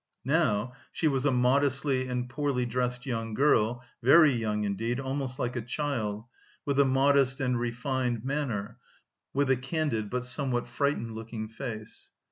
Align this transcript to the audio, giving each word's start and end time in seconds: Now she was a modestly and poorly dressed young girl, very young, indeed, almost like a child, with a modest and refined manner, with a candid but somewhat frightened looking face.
Now 0.25 0.71
she 0.91 1.07
was 1.07 1.25
a 1.25 1.31
modestly 1.31 2.07
and 2.07 2.27
poorly 2.27 2.65
dressed 2.65 3.05
young 3.05 3.35
girl, 3.35 3.83
very 4.01 4.31
young, 4.31 4.63
indeed, 4.63 4.99
almost 4.99 5.37
like 5.37 5.55
a 5.55 5.61
child, 5.61 6.25
with 6.65 6.79
a 6.79 6.85
modest 6.85 7.39
and 7.39 7.59
refined 7.59 8.25
manner, 8.25 8.79
with 9.31 9.51
a 9.51 9.57
candid 9.57 10.09
but 10.09 10.25
somewhat 10.25 10.67
frightened 10.67 11.13
looking 11.13 11.47
face. 11.47 12.09